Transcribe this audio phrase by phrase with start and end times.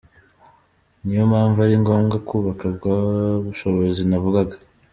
[1.03, 2.95] Niyo mpamvu ari ngombwa kubaka bwa
[3.45, 4.55] bushobozi navugaga.